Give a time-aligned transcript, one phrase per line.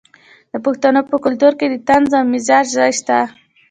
[0.51, 3.17] د پښتنو په کلتور کې د طنز او مزاح ځای شته.